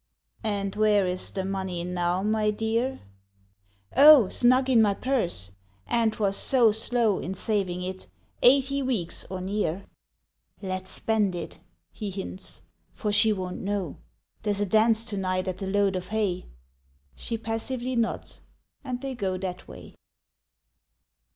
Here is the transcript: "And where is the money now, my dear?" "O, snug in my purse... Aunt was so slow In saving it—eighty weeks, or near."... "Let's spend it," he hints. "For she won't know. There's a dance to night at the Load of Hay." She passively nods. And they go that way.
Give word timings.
"And 0.43 0.75
where 0.77 1.05
is 1.05 1.29
the 1.29 1.45
money 1.45 1.83
now, 1.83 2.23
my 2.23 2.49
dear?" 2.49 3.01
"O, 3.95 4.29
snug 4.29 4.67
in 4.67 4.81
my 4.81 4.95
purse... 4.95 5.51
Aunt 5.85 6.19
was 6.19 6.35
so 6.35 6.71
slow 6.71 7.19
In 7.19 7.35
saving 7.35 7.83
it—eighty 7.83 8.81
weeks, 8.81 9.25
or 9.29 9.39
near."... 9.41 9.85
"Let's 10.59 10.89
spend 10.89 11.35
it," 11.35 11.59
he 11.91 12.09
hints. 12.09 12.63
"For 12.91 13.11
she 13.11 13.31
won't 13.31 13.61
know. 13.61 13.97
There's 14.41 14.59
a 14.59 14.65
dance 14.65 15.05
to 15.05 15.17
night 15.17 15.47
at 15.47 15.59
the 15.59 15.67
Load 15.67 15.95
of 15.95 16.07
Hay." 16.07 16.47
She 17.15 17.37
passively 17.37 17.95
nods. 17.95 18.41
And 18.83 19.01
they 19.01 19.13
go 19.13 19.37
that 19.37 19.67
way. 19.67 19.93